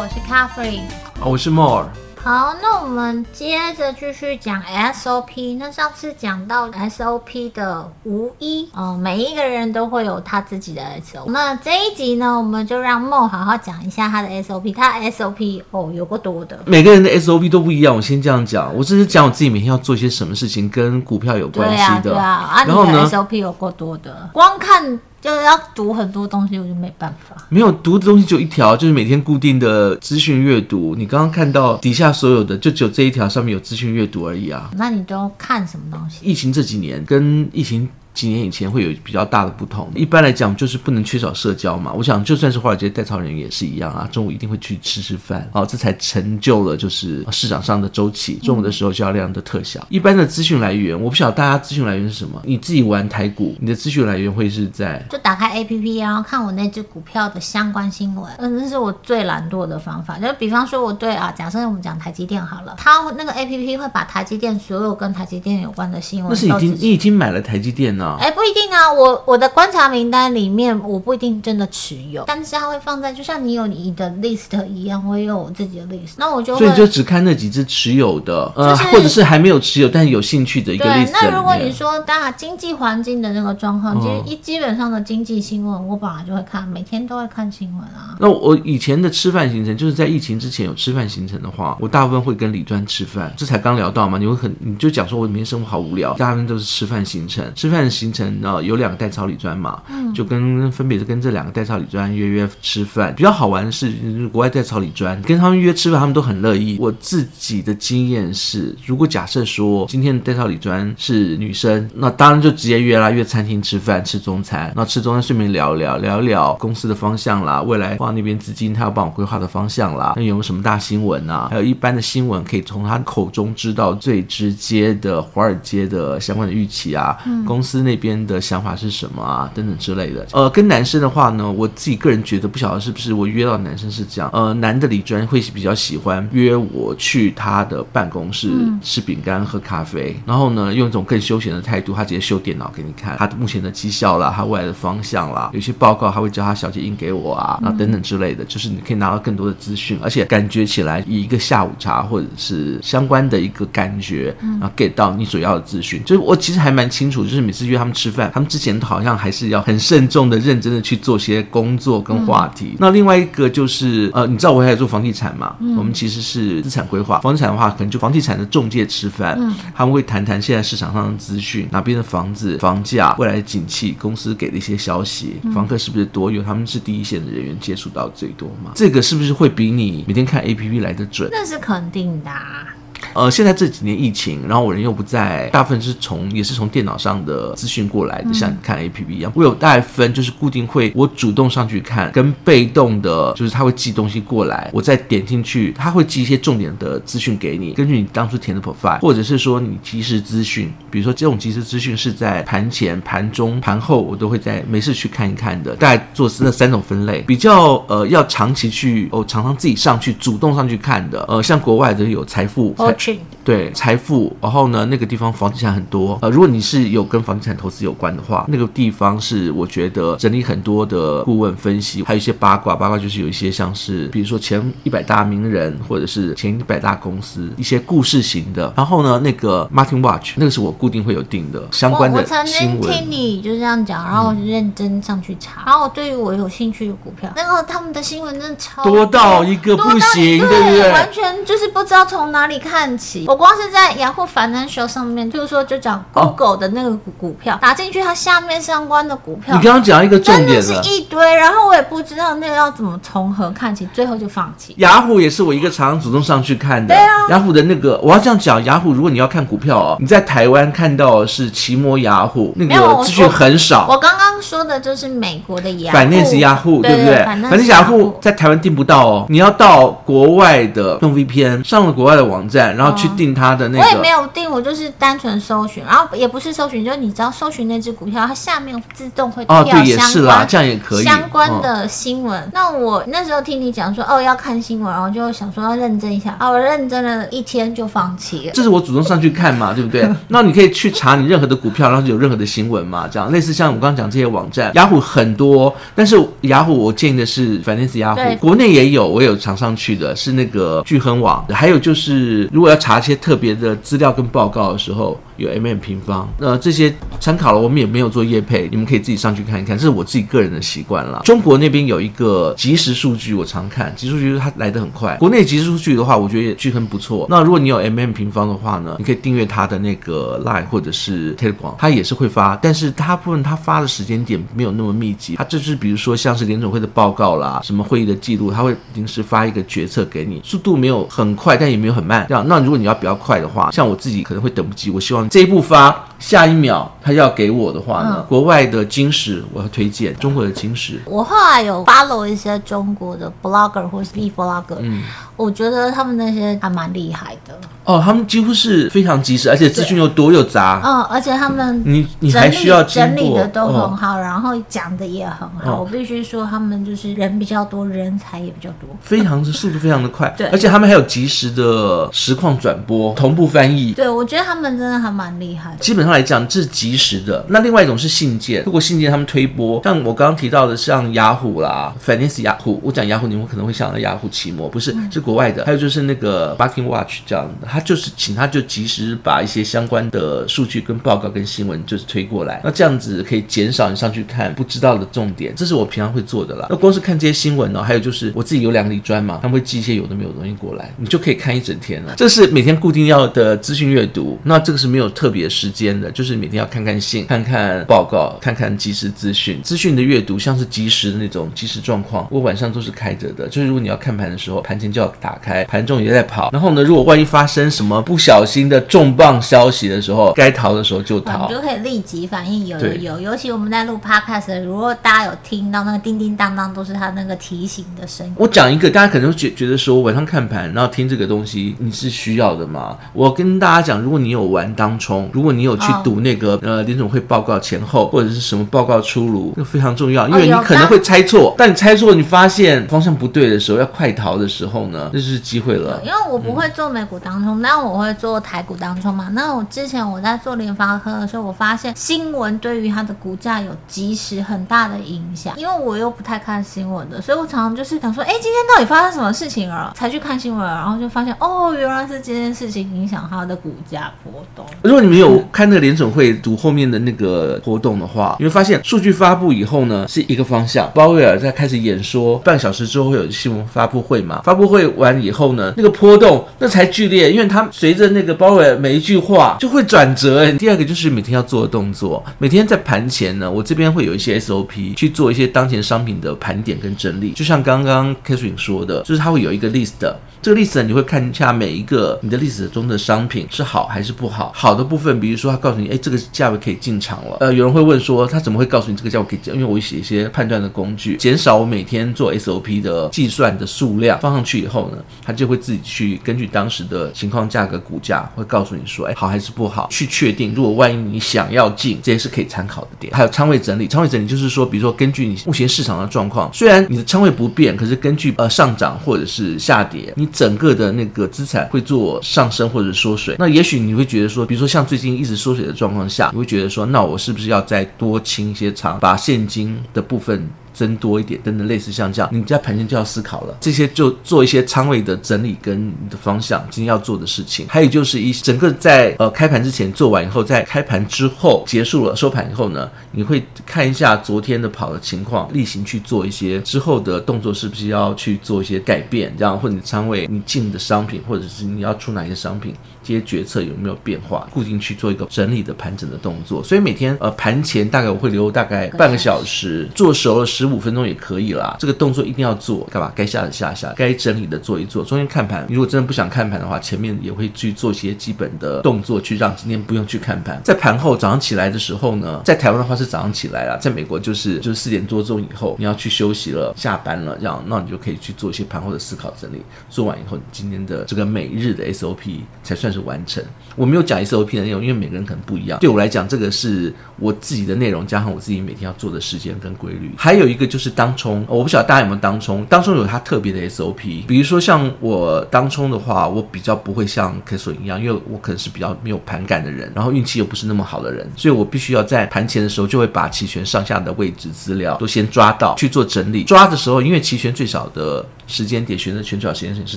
[0.00, 0.82] 书，我是 Catherine，
[1.22, 1.84] 我是 More。
[2.22, 5.56] 好，那我们接着继续讲 SOP。
[5.58, 11.30] 那上次讲到 SOP 的无一，嗯，每一个人都会有他自己的 SOP。
[11.30, 14.74] 那这一集呢，我们就让 More 好好讲一下他的 SOP。
[14.74, 16.58] 他的 SOP 哦，有够多的。
[16.66, 17.96] 每个人的 SOP 都不一样。
[17.96, 22.02] 我先这样讲，我只是讲我自己每天要做些什么事情，跟股票有关系的。
[22.02, 22.26] 对啊，对啊。
[22.26, 24.98] 啊，然后呢，SOP 有够多的，光看。
[25.20, 27.36] 就是要读很多东西，我就没办法。
[27.48, 30.94] 没有读的东西就一条，就是每天固定的资讯阅读。
[30.96, 34.70] 你刚刚看到底下所有的，就只有这一条上面有资讯阅读而已啊。
[34.76, 36.24] 那你都看什么东西？
[36.24, 37.88] 疫情这几年跟疫情。
[38.12, 39.90] 几年以前会有比较大的不同。
[39.94, 41.92] 一般来讲，就是不能缺少社交嘛。
[41.92, 44.08] 我想，就算是华尔街代操人员也是一样啊。
[44.10, 48.34] 中午一定会去吃吃饭，哦，这才成就了就是市场上的周期。
[48.42, 49.84] 中午的时候交易量的特效。
[49.88, 52.40] 一般的资讯来源，我不晓得大家资讯来源是什么。
[52.44, 58.30] 你自己玩台股，你的资讯来源会是在就打开 APP，然后看我那只股票的相关新闻。
[58.38, 60.18] 嗯，这是我最懒惰的方法。
[60.18, 66.30] 就比方说，我对啊，假设我们讲台积电好了，它那个 APP 会把台积电所有跟台积电有关的新闻。
[66.30, 68.16] 那是已经你已经买了台积电呢？
[68.18, 68.92] 哎，不一定啊。
[68.92, 76.14] 我我的观察名单里面，我不一定真的持有，但是它会放在，就像你有你的 list 一样，我也有我自己的 list。
[76.16, 81.10] 那我就，所以就只看那几只持有的，呃，就是、或者是还没有持有但是有兴趣的一个 list。
[81.12, 88.16] 那如果你说大家经济环境的那个状况，其实一基本上的经济新闻，我本来就会看，每天都会看新闻啊。
[88.18, 93.32] 那我以前的吃饭行程，就是在疫情之前有吃饭行程的话，我大部分会跟李专吃饭。
[93.36, 97.44] 这才刚聊到嘛，你会很你就讲说我每天生活好无聊，大部分都是吃饭行程。
[97.54, 99.50] 吃饭的行程呢，有两个代操理专。
[99.50, 99.82] 嘛，
[100.14, 103.12] 就跟分别是跟这两个代操理专约约吃饭。
[103.16, 103.92] 比较好玩的是，
[104.28, 106.76] 国外代操理专跟他们约吃饭，他们都很乐意。
[106.78, 121.48] 我自己的经验是，如果假设说今天的代操理专是女生，那当然就直接约啦，约餐厅吃饭吃中餐，那吃中餐顺便聊聊聊聊公司的方向啦，未来往那边资金他要帮我规划的方向啦，那有没有什么大新闻啊？
[121.50, 129.50] 还有一般的新闻可以从他口中知道最直接的华尔街的相关的预期啊，公司那边的想法是什么啊？
[129.54, 138.50] 等等之类的，呃，跟男生的话呢，我自己个人觉得不晓得是不是我约到男生是这样，呃，男的理专会比较喜欢约我去他的办公室
[138.82, 143.16] 吃饼干、喝咖啡，然后呢，用一种更休闲的态度，他直接修电脑给你看。
[143.16, 159.50] 他目前的绩效啦，他未来的方向啦，有些报告他会叫他小姐印给我啊，啊等等之类的，就是你可以拿到更多的资讯，而且感觉起来以一个下午茶或者是相关的一个感觉，然后 get 到你所要的资讯，就是我其实还蛮清楚，就是每次约他们吃饭，他们之前好像还是。
[159.50, 162.66] 要很慎重的、认真的去做些工作跟话题。
[162.72, 165.56] 嗯、那另外一个就是，呃，你知道我还在做房地产嘛？
[165.58, 167.18] 嗯、我们其实是资产规划。
[167.18, 176.30] 房地产的话，可能就房地产的中介吃饭，嗯、他们会谈谈现在市场上的资讯，哪边的房子、房价、未来的景气、公司给的一些消息，嗯、房客是不是多？
[176.30, 178.70] 有他们是第一线的人员，接触到最多嘛。
[178.76, 181.28] 这个是不是会比你每天看 APP 来的准？
[181.32, 182.69] 那是肯定的啊。
[183.14, 189.32] 呃，现在这几年疫情，然后我人又不在，大部分是从也是从电脑上的资讯过来的，像你看 APP 一样。
[189.34, 205.74] 我有大概分，就是固定会我主动上去看，跟被动的，就是他会寄东西过来，我再点进去，他会寄一些重点的资讯给你，根据你当初填的 profile，或者是说你即时资讯，比如说这种即时资讯是在盘前、盘中、盘后，我都会在没事去看一看的。
[205.76, 212.74] 大概做那三种分类，比较呃要长期去哦，常常自己上去主动上去看的，呃，像国外的有财富。
[213.00, 216.18] watching 对财富，然后呢，那个地方房地产很多。
[216.22, 222.76] 呃，如果你是有跟房地产投资有关的话，那个地方是我觉得整理很多的顾问分析，还有一些八卦。
[222.76, 228.72] 八卦就是有一些像是，比如说前一百大名人，或者是前一百大公司一些故事型的。
[228.76, 232.78] 然后呢，那个 Martin Watch 那个是我固定会有定的相关的新闻。
[232.78, 235.62] 我曾经听你就是这样讲，然后我就认真上去查。
[235.62, 240.92] 嗯、然后我对于我有兴趣的股票，那个他们的新闻真的超多，多到一个不行，对不对？
[240.92, 243.26] 完全就是不知道从哪里看起。
[243.30, 249.54] 我光是在雅虎 Financial 上面，就是说就讲 Google 的那个股票，哦、打进去它下面相关的股票。
[249.54, 254.74] 你刚刚讲一个重点是一堆，然后我也不知道那个要怎么从何看起，最后就放弃。
[254.78, 256.92] 雅虎也是我一个常常主动上去看的。
[256.92, 263.86] 对啊，雅虎的那个我要这样讲，雅虎如果你要看股票哦，你在台湾看到的是奇摩雅虎，那个资讯很少。
[263.88, 267.24] 我刚刚说的就是美国的雅虎，反正是雅虎，对不对？
[267.24, 273.08] 反正雅虎在台湾订不到哦，你要到国外的用 VPN 上了国外的网站，然后去。
[273.20, 273.84] 定它的那个。
[273.84, 282.40] 我也没有定，我就是单纯搜寻，然后也不是搜寻，就是你只要搜寻那只股票，它下面自动会跳相关、哦、对，也是啦，这样也可以相关的新闻。
[282.40, 288.52] 哦、那我那时候听你讲说哦要看新闻，然后就想说要认真一下，啊，我认真了一天就放弃了。
[288.54, 290.08] 这是我主动上去看嘛，对不对？
[290.28, 305.18] 那你可以去查你任何的股票，然后有任何的新闻嘛，这样类似像我刚刚讲这些网站，雅虎很多，但是雅虎我建议的是 Finance 雅虎，国内也有，我有常上去的是那个聚亨网，还有就是如果要查一些特别的资料跟报告的时候。
[305.40, 311.22] 有 MM 平方，呃，这些参考了，我们也没有做业配，你们可以自己上去看一看，这是我自己个人的习惯了。
[311.24, 315.16] 中国那边有一个即时数据，我常看，即时数据它来得很快。
[315.16, 317.26] 国内即时数据的话，我觉得也巨亨不错。
[317.30, 325.36] 那如果你有 MM 平方的话呢，你可以订阅它的那个 Line 或者是 Telegram，它也是会发，但是大部分它发的时间点没有那么密集。
[325.36, 332.26] 它就是比如说像是联总会的报告啦，什么会议的记录，它会临时发一个决策给你，速度没有很快，但也没有很慢。
[332.28, 335.29] 这样，那如果你要比较快的话，像我自己可能会等不及，我希望。
[335.30, 338.16] 这一步发，下一秒他要给我的话呢？
[338.18, 341.00] 嗯、国外的金石我要推荐，中国的金石。
[341.06, 345.02] 我后来有 follow 一些中国的 blogger 或是 B blogger，嗯，
[345.36, 347.56] 我觉得他们那些还蛮厉害的。
[347.84, 350.80] 哦，他们几乎是非常及时，而且资讯又多又杂。
[350.84, 355.72] 嗯，而且他们你你还需要整理的都很好，哦、然后讲的也很好。
[355.72, 360.32] 哦、我必须说，他们就是人比较多，人才也比较多，非常的速度非常的快。
[360.36, 363.92] 对，而且他们还有及时的实况转播、同步翻译。
[363.92, 365.76] 对，我觉得他们真的还蛮厉害的。
[365.78, 367.44] 基本上来讲，这是及时的。
[367.48, 375.64] 那另外一种是信件，如果信件他们推播，像我刚刚提到的，像雅虎啦，Finance 雅虎，我讲雅虎，你们可能会想到雅虎奇摩，不是，是国外的。
[375.66, 377.66] 还有就是那个 Barking Watch 这样的。
[377.68, 386.66] 他就是请他就及时把一些相关的数据跟报告跟新闻就是推过来，那这样子可以减少你上去看不知道的重点，这是我平常会做的啦。
[386.70, 392.14] 那光是看这些新闻呢，还有就是我自己有两个理专嘛，他们会寄一些有的没有的东西过来，你就可以看一整天了。
[392.16, 399.60] 这是每天固定要的资讯阅读，那这个是没有特别时间的，就是每天要看看信、看看报告、看看即时资讯。
[399.62, 406.50] 资讯的阅读像是即时的那种即时状况，我晚上都是开着的，就是如果你要看盘的时候，盘前就要打开，盘中也在跑。
[406.52, 412.66] 然后呢，如果万一发生什么不小心的重磅消息的时候，该逃的时候就逃，你就可以立即反应。
[412.66, 418.32] 有有有，尤其我们在录 podcast，如果大家有听到那个叮叮当当，都是他那个提醒的声音。
[418.36, 422.96] 我讲一个，大家可能觉觉得说晚上看盘，然后听这个东西，你是需要的吗？
[423.12, 426.62] 我跟大家讲，如果你有玩当冲，如果你有去读那个、oh.
[426.62, 436.00] 呃联总会报告前后或者是什么报告出炉，那非常重要，因为你可能会猜错，oh, 但你猜错，你发现方向不对的时候，要快逃的时候呢，这就是机会了。
[436.04, 439.28] 因为我不会做美股当冲，但、嗯、我会做台股当冲嘛。
[439.32, 445.54] 那我之前我在做联发科的时候，我发现新闻对于它的股价有即时很大的影响。
[445.56, 449.92] 因为我又不太看新闻的，所以我常常就是想说，哎，今天到底发生什么事情了？
[449.94, 454.64] 才去看新闻，然后就发现，哦，原来是这件事情影响它的股价波动。
[454.82, 460.90] 如果你没有看那个联准会读后面的那个波动的话，你会发现数据发布以后呢，是一个方向。
[460.94, 464.40] 鲍威尔在开始演说，半小时之后会有新闻发布会嘛？
[464.42, 470.50] 发布会完以后呢，那个波动那才剧烈，因为他随着那个鲍威尔每一句话就会转折。
[470.52, 477.32] 第二个就是每天要做的动作，每天在盘前呢，我这边会有一些 SOP 去做一些当前商品的盘点跟整理。
[477.32, 479.92] 就像刚刚 Catherine 说的，就是它会有一个 list，
[480.40, 484.52] 这个 list 你会看一下每一个你的 list 中的商品是好还是不好。
[484.54, 487.36] 好好的部分，比如说他告诉你，哎，这个价位可以进场了。
[487.40, 489.52] 呃，有人会问说，他怎么会告诉你这个价位可以进？
[489.52, 500.54] 因为我写一些判断的工具，减少我每天做 SOP 的计算的数量，放上去以后呢，他就会自己去根据当时的情况、价格、股价，会告诉你说，哎，好还是不好，去确定。
[500.54, 503.12] 如果万一你想要进，这些是可以参考的点。
[503.12, 513.34] 还有仓位整理，仓位整理就是说，比如说根据你目前市场的状况，虽然你的仓位不变，可是根据呃上涨或者是下跌，你整个的那个资产会做上升或者缩水。
[513.36, 520.48] 那也许你会觉得说，比如说像最近一直缩水的状况下，你会觉得说，那我是不是要再多清一些仓，把现金的部分。
[520.80, 523.54] 增多一点，等等，类似像这样，你在盘前就要思考了。
[523.60, 527.66] 这些就做一些仓位的整理跟你的方向，今天要做的事情。
[527.68, 542.74] 还有就是一整个在呃开盘之前做完以后，在开盘之后结束了收盘以后呢，你会看一下昨天的跑的情况，例行去做一些之后的动作，是不是要去做一些改变，这样或者你仓位你进的商品，或者是你要出哪些商品。
[543.02, 544.46] 这些决策有没有变化？
[544.52, 551.76] 固定去做一个整理的盘整的动作，所以每天呃盘前大概我会留大概半个小时，做熟了十五分钟也可以啦。
[551.78, 553.12] 这个动作一定要做，干嘛？
[553.14, 555.04] 该下的下下，该整理的做一做。
[555.04, 560.60] 中间看盘，你如果真的不想看盘的话，前面也会去做一些基本的动作，去让今天不用去看盘。
[560.64, 569.62] 在盘后早上起来的时候呢，在台湾的话是早上起来了，在美国就是就是四点多钟以后，你要去休息了，下班了，这样那你就可以去做一些盘后的思考整理。
[569.88, 573.42] 做完以后，你今天的这个每日的 SOP 才算是完成。
[573.76, 575.78] 我没有讲 SOP 的内容，因为每个人可能不一样。
[575.80, 580.12] 对我来讲，这个是我自己的内容，加上我自己每天要做的时间跟规律。
[580.16, 584.26] 还有一个就是当冲，我不晓得大家有没有当冲，当冲有它特别的 SOP。
[584.26, 596.44] 比如说像我当冲的话，我比较不会像 K 一样，因为我可能是比较没有盘感的人，然后运气又不是那么好的人，所以我必须要在盘前的时候就会把期权上下的位置资料都先抓到去做整理。
[596.44, 599.96] 抓的时候，因为期权最少的时间点选择权最少时间点是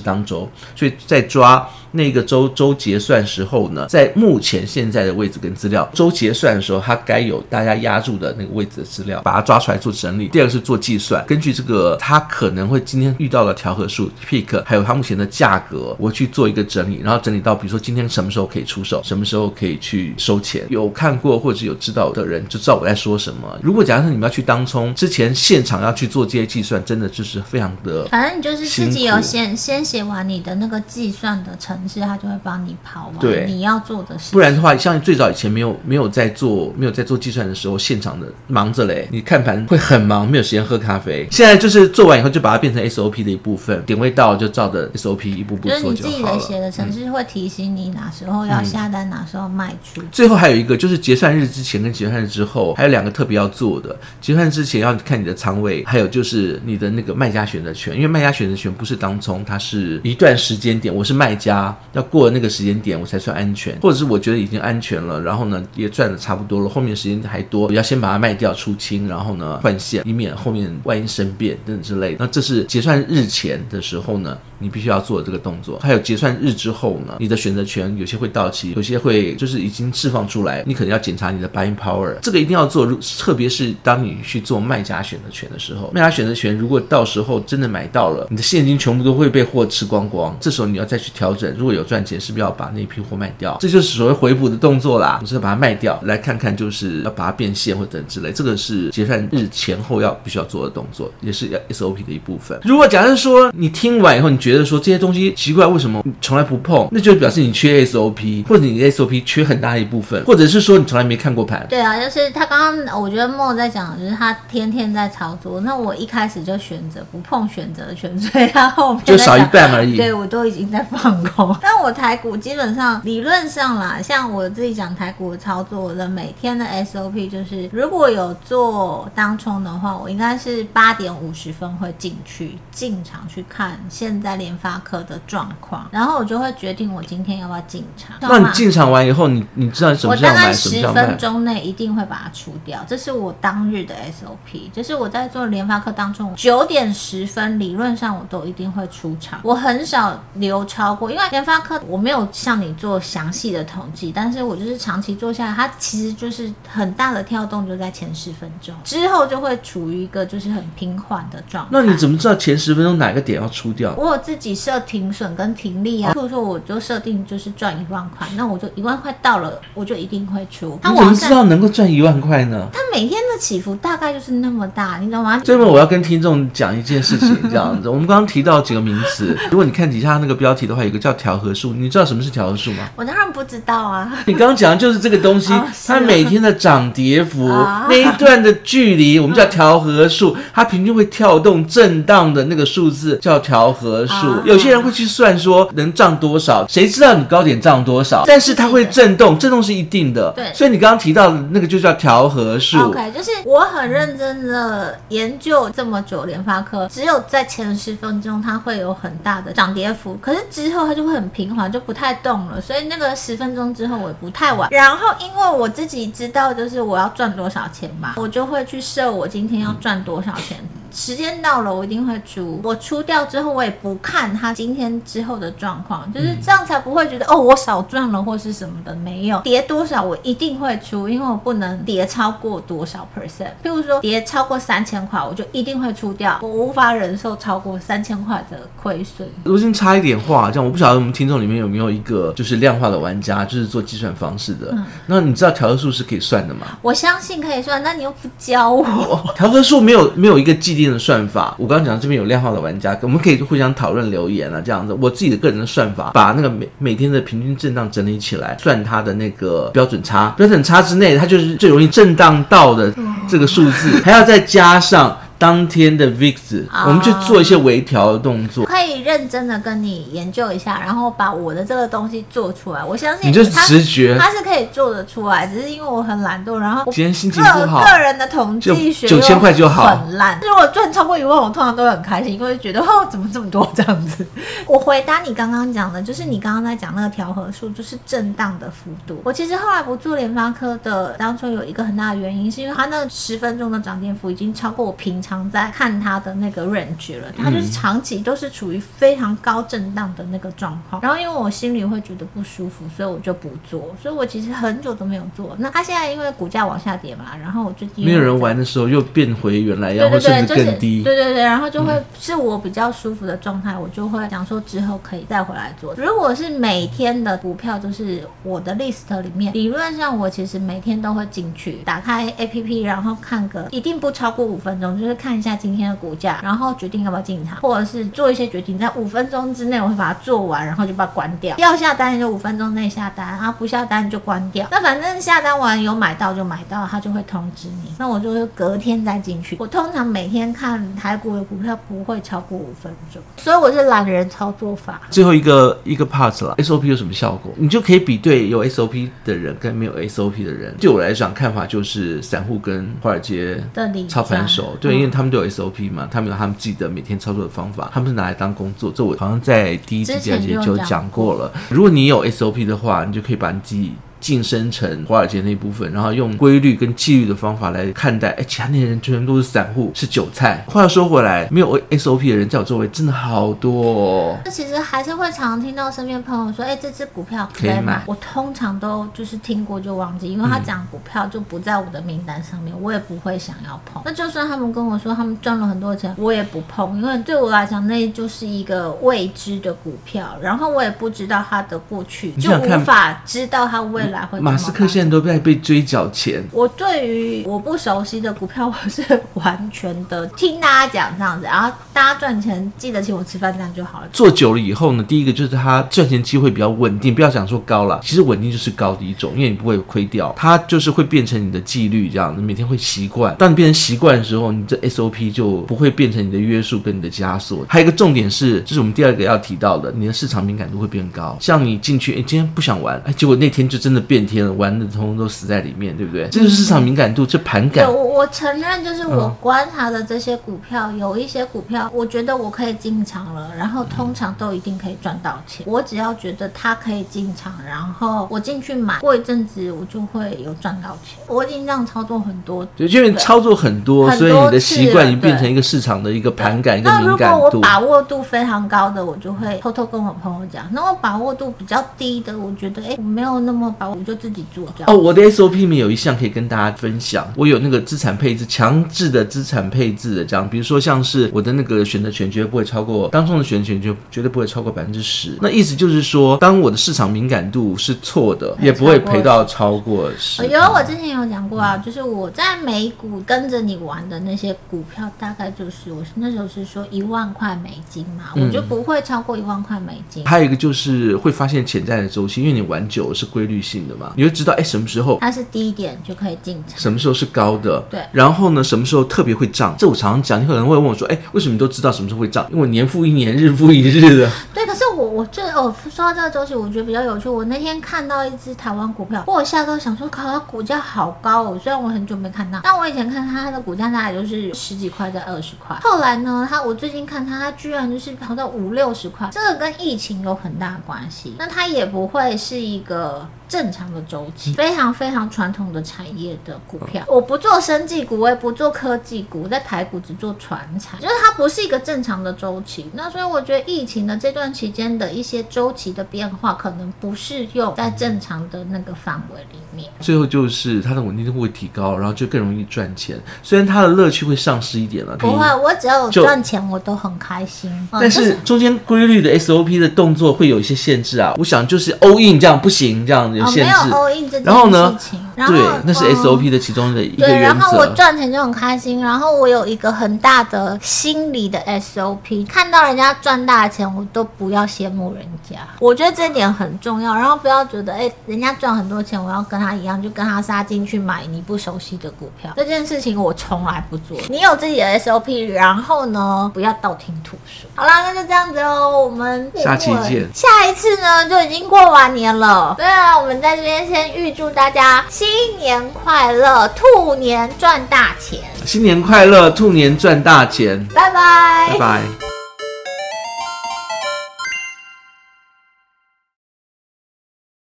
[0.00, 10.28] 当周，所以在抓那个周周结算时候呢，在目前现在的位置跟资料，周结算的时候，它该有大家压住的那个位置的资料，把它抓出来做整理。
[10.28, 20.64] 第二个是做计算，根据这个他可能会今天遇到的调和数 peak，还有它目前的价格，我去做一个整理，然后整理到比如说今天什么时候可以出手，什么时候可以去收钱。
[20.68, 23.58] 有看过或者有知道的人就知道我在说什么。
[23.62, 34.32] 如果假设你们要去当冲之前现场要去做这些计算，真的就是非常的，反正你就是自己有先先写完你的那个计算的程式，他就会帮你跑完对你要做的事。
[34.32, 41.28] 不然的话，像最早以前没有没有在做没有在做计算的时候，现场的忙着嘞，你看盘会很忙，没有时间喝咖啡。
[41.30, 45.94] 现在就是做完以后就把它变成 SOP 的一部分，点位到就照着 SOP 一步步做就好了。
[45.94, 50.02] 就是你自己的写的程式会提醒你哪时候要下单，嗯、哪时候卖出。
[50.10, 53.96] 最后还有一个就是结算日之前跟结算日之后，还有两个特别要做的。
[54.20, 72.18] 结算之前要看你的仓位，还有就是你的那个卖家选择权，因为卖家选择权不是当冲，它是一段时间点，我是卖家，要过了那个时间点我才算安全，或者是我觉得已经安全了，然后呢也赚的差不多了，后面时间还多，我要先把它卖掉出清，然后呢换线，以免后面万一生变等等之类的。
[72.20, 75.80] 那这是结算日前的时候呢，你必须要做这个动作。
[75.80, 82.84] 还有结算日之后呢，你的选择权有些会到期，有些会就是已经释放出来，你可能要检查你的 buying power，这个一定要做。
[82.84, 93.56] 如特别是当你去做卖家选择权的时候，卖家选择权如果到时候真的买到了，你的现金全部都会被货吃光光，这时候你要再去调整，如果有赚钱，是不是要把那批货卖掉？
[93.60, 102.58] 这就是所谓回补的动作啦，就是把它卖掉，来看看就是要把它变现或等之类，这个是结算日前后要必须要做的动作，也是 SOP 的一部分。
[102.62, 106.88] 如果假设说你听完以后，你觉得说这些东西奇怪，为什么你从来不碰？
[106.92, 111.66] 那就表示你缺 SOP，或者你 SOP 缺很大一部分，或者是说你从来没看过盘。
[111.68, 115.60] 对啊，就是他刚刚我觉得莫在讲，就是他天天在操作。
[115.60, 119.96] 那我一开始就选择不碰选择权，所以他后面就少一半而已。
[119.96, 121.54] 对，我都已经在放空。
[121.60, 138.14] 但我台股基本上理论上啦，像我自己讲台股的操作我的每天的 SOP 就是，如果有做当冲的话，我应该是八点五十分会进去进场去看现在联发科的状况，然后我就会决定我今天要不要进场。
[138.20, 140.36] 那你进场完以后，你你知道什么时候买？
[140.36, 161.70] 我大概十分钟内一定会把它出掉，这是我当日的 SOP，就是我在做联发科当中九点十分，理论上我都一定会出场，我很少留超过，因为联发科我没有向你做详细的统计，但是我就是长期做下来，它其实就是很大的跳动就在前十分钟之后就会处于一个就是很平缓的状态。
[161.72, 163.94] 那你怎么知道前十分钟哪个点要出掉？
[163.96, 170.78] 我有自己设停损跟停利啊，或者说我就设定就是赚一万块，那我就一万块到了，我就一定会出。
[170.84, 172.68] 你怎么知道能够赚一万块呢？
[172.72, 175.40] 它每天的起伏大概就是那么大，你懂吗？
[175.44, 182.88] 这边我要跟听众讲一件事情，这样子， 我们刚刚提到几个名词，如果你看底下那个标题的话，有个叫调和数，你知道什么是调和数吗？
[182.96, 184.12] 我当然不知道啊。
[184.26, 185.52] 你刚刚讲的就是这个东西，
[185.86, 187.48] 它每天的涨跌幅
[187.88, 194.14] 那一段的距离，我们叫调和数，它平均会跳动震荡的那个数字叫调和数。
[194.44, 198.24] 有些人会去算说能涨多少，谁知道你高点涨多少？
[198.26, 200.32] 但是它会震动，震动是一定的。
[200.34, 202.78] 对，所以你刚刚提到的那个就叫调和数。
[202.78, 212.60] OK，就是我很认真的研究这么久，联发科只有在前十分钟它会有很大的涨跌幅，可是之后它就会很平缓，就不太动了。
[212.60, 214.68] 所以那个十分钟之后我也不太玩。
[214.70, 220.58] 然后因为我自己知道就是我要赚多少钱嘛，我就会去设我今天要赚多少钱。
[220.94, 222.60] 时间到了，我一定会出。
[222.62, 228.94] 我出掉之后，我也不看他今天之后的状况，就是这样才不会觉得、嗯、哦，我少赚了或是什么的。
[228.94, 233.50] 没有跌多少，我一定会出，因为我不能跌超过多少 percent。
[233.62, 236.38] 譬如说跌超过三千块，我就一定会出掉。
[236.40, 239.28] 我无法忍受超过三千块的亏损。
[239.44, 244.68] 我先插一点话，这样我不晓得我们听众里面有没有一个就是量化的玩家，就是做计算方式的。
[244.70, 246.78] 嗯、那你知道调和数是可以算的吗？
[246.80, 249.34] 我相信可以算，那你又不教我。
[249.34, 251.54] 调和数没有没有一个既定的算法。
[251.58, 254.96] 我刚刚讲这边有量化的玩家，我们可以互相讨论留言啊，这样子。
[255.00, 262.92] 我自己的个人的算法，把那个每每天的平均震荡整理起来，算它的那个标准差，标准差之内，它就是最容易震荡到的
[263.28, 265.16] 这个数字，还要再加上。
[265.36, 272.82] 当天的 VIX，、oh, 我们去做一些微调的动作，可以认真的跟你研究一下，然后把我的这个东西做出来。
[272.84, 280.38] 我相信你就直觉，它是可以做得出来，只是因为我很懒惰，然后今天心情不好，个人的统计学九千块就好，很烂。
[280.42, 284.26] 如果赚超过一万，我通常都会很开心，因为觉得 哦，怎么这么多这样子。
[284.66, 289.20] 我回答你刚刚讲的，就是你刚刚在讲那个调和数，就是震荡的幅度。
[289.24, 301.00] 我其实后来不做联发科的，当初有一个很大的原因，是因为它那十分钟的涨跌幅已经超过我平常在看它的那个 range 了，它就是长期都是处于非常高震荡的那个状况。
[301.00, 303.94] 然后因为我心里会觉得不舒服，所以我就不做。
[304.02, 305.56] 所以我其实很久都没有做。
[305.58, 311.02] 那它现在因为股价往下跌嘛，然后我最近没有人玩的时候又变回原来样，或甚至更低。
[311.02, 315.94] 对对对，然后就会是我比较舒服的状态，我就会想说之后可以再回来做。
[315.94, 325.94] 如果是每天的股票，就是我的 list 里面，理论上我其实每天都会进去，打开 APP，然后看个一定不超过五分钟，就是看一下今天的。
[326.04, 331.56] 股价，然后决定要不要进场，或者是做一些决定，在五分钟之内我会把它做完，然后就把它关掉。
[331.56, 334.66] 要下单就五分钟内下单，啊不下单就关掉。
[334.72, 337.94] 那反正下单完有买到就买到，他就会通知你。
[337.96, 339.56] 那我就是隔天再进去。
[339.60, 345.00] 我通常每天看台股的股票不会超过五分钟，所以我是懒人操作法。
[345.10, 347.52] 最后一个一个 part 了，SOP 有什么效果？
[347.56, 350.74] 你就可以比对有 SOP 的人跟没有 SOP 的人。
[350.80, 356.08] 对我来讲，看法就是散户跟华尔街的操盘手，对，因为他们都有 SOP 嘛。
[356.10, 358.92] 他们有他们自己的每天操作的方法，他们是拿来当工作。
[358.92, 361.52] 这我好像在第一集、第二集就讲过了。
[361.68, 363.92] 如果你有 SOP 的话，你就可以把你自己。
[364.24, 368.30] 晋升成华尔街那一部分，然后用规律跟纪律的方法来看待。
[368.30, 370.64] 哎，其他那些人全都是散户，是韭菜。
[370.66, 374.38] 话又说回来，没有 SOP 的人在我周围真的好多哦。
[374.42, 377.74] 那其实还是会常听到身边朋友说：“哎，这只股票可以买。
[377.74, 384.00] 可以买。”我通常都就是听过就忘记，因为他讲股票就不在我的名单上面，我也不会想要碰。
[384.06, 394.13] 那就算他们跟我说他们赚了很多钱，我也不碰，因为对我来讲那就是一个未知的股票，然后我也不知道它的过去，就无法知道它未来。
[394.40, 396.42] 马斯克现在都在被追缴钱。
[396.52, 399.02] 我对于我不熟悉的股票，我是
[399.34, 404.08] 完全的听大家讲这样子，然后大家赚钱记得请我吃饭，这样就好了。
[404.12, 413.34] 做久了以后呢，第一个就是他赚钱机会比较稳定，不要讲说高了，其实稳定就是高的一种，因为你不会亏掉，它就是会变成你的纪律，这样你每天会习惯。
[413.36, 417.64] 当你变成习惯的时候，你这 SOP 就不会变成你的约束跟你的枷锁。
[417.68, 421.36] 还有一个重点是，这是我们第二个要提到的，你的市场敏感度会变高。
[421.40, 424.03] 像你进去，哎，今天不想玩，哎，结果那天就真的。
[424.04, 426.28] 变天了，玩的通通都死在里面，对不对？
[426.28, 427.92] 这就是市场敏感度，这盘感。
[427.92, 435.64] 我我承认，就是我观察的这些股票，嗯、有一些股票，我觉得我可以进场了，然后通常都一定可以赚到钱。
[435.68, 441.18] 我只要觉得它可以进场，然后我进去买，过一阵子我就会有赚到钱。
[441.26, 447.34] 我已经这样操作很多，对，因为操作很多，所以你的习惯已经变成一个市场的一个盘感跟敏感度。
[447.34, 454.92] 那如果我把握度非常高的，我就会偷偷跟我朋友讲；那我把握度比较低的，我觉得哎，我没有那么我就自己做这样。
[454.92, 457.32] 哦，我的 SOP 里面有一项可以跟大家分享。
[457.36, 465.36] 我有那个资产配置，强制的资产配置的这样，比如说像是我的那个选择权绝对不会超过当中的选择权就绝对不会超过百分之十。
[465.40, 470.46] 那意思就是说，当我的市场敏感度是错的，也不会赔到超过十。
[470.46, 480.24] 有，我之前有讲过啊，就是我在美股跟着你玩的那些股票，大概就是我那时候是说一万块美金嘛，我就不会超过一万块美金。
[480.26, 483.73] 还有一个就是会发现潜在的周期，因为你玩久了是规律性。
[483.88, 488.00] 的嘛，你就知道哎，什么时候它是低点就可以进场，什么时候是高的，对。
[488.12, 489.74] 然后呢，什么时候特别会涨？
[489.78, 492.46] 这我常常讲，你可能会问我说，哎，为什么你都知道什么时候会涨？
[492.50, 494.30] 因为我年复一年，日复一日的。
[494.52, 497.28] 对，可是我我最哦说到这个周期，我觉得比较有趣。
[497.28, 501.58] 我那天看到一只台湾股票，我吓到想说，靠，它股价好高哦。
[501.62, 505.76] 虽然我很久没看到，但我以前看它，它的股价大概就是十几块在二十块。
[505.82, 509.28] 后来呢，它我最近看它，它居然就是跑到五六十块。
[509.32, 511.34] 这个跟疫情有很大关系。
[511.38, 513.26] 那它也不会是一个。
[513.46, 522.90] 正常的周期，非常非常传统的产业的股票，我不做生技股，我也不做科技股，在台股只做传产，就是它不是一个正常的周期。
[522.94, 529.90] 那所以我觉得疫情的这段期间的一些周期的变化，可能不适用在正常的那个范围里面。
[530.00, 533.18] 最后就是它的稳定度会提高，然后就更容易赚钱。
[533.42, 537.70] 虽然它的乐趣会丧失一点了，不会，我只要有赚钱，我都很开心。
[537.92, 541.34] 但是中间规律的 SOP 的动作会有一些限制啊。
[541.36, 543.24] 我想就是 all in 这样不行，这样。
[543.24, 544.44] 哦，没有 all in 这件事情。
[544.44, 544.98] 然后呢？
[545.34, 547.34] 然后对，那是 SOP 的其中的一个原则。
[547.34, 549.00] 对，然后我赚钱就很开心。
[549.00, 555.58] 然后我有一个很大的心理的 SOP，看到人家赚大钱，我都不要羡慕人家。
[555.78, 557.14] 我觉得这一点很重要。
[557.14, 562.52] 然后不要觉得，哎，人家赚很多钱，我要跟他一样，就跟他杀进去买你不熟悉的股票。
[562.56, 564.18] 这件事情我从来不做。
[564.28, 567.70] 你有自己的 SOP，然后呢，不要道听途说。
[567.76, 569.00] 好啦，那就这样子哦。
[569.04, 570.28] 我们下期见。
[570.34, 572.74] 下一次呢，就已经过完年了。
[572.76, 578.40] 对啊，我们在这边先预祝大家新年快乐，兔年赚大钱。
[578.64, 580.84] 新年快乐，兔年赚大钱。
[580.94, 582.43] 拜拜，拜拜。